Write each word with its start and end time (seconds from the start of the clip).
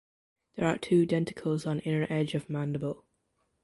There 0.55 0.67
are 0.67 0.79
two 0.79 1.05
denticles 1.05 1.67
on 1.67 1.77
inner 1.81 2.07
edge 2.09 2.33
of 2.33 2.49
mandible. 2.49 3.05